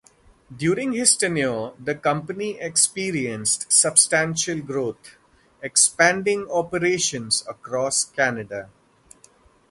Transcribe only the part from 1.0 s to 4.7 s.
tenure, the company experienced substantial